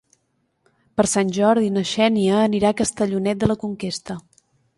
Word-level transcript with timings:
Per 1.01 1.03
Sant 1.11 1.29
Jordi 1.35 1.69
na 1.75 1.83
Xènia 1.89 2.41
anirà 2.47 2.73
a 2.73 2.77
Castellonet 2.81 3.45
de 3.45 3.51
la 3.53 3.59
Conquesta. 3.67 4.19